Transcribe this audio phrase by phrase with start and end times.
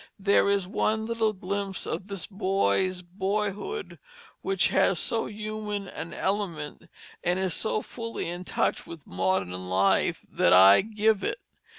[0.17, 3.99] There is one little glimpse of this boy's boyhood
[4.41, 6.89] which has so human an element,
[7.23, 11.37] is so fully in touch with modern life, that I give it.